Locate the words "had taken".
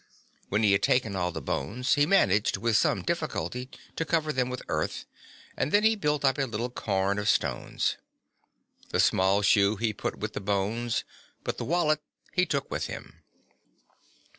0.71-1.15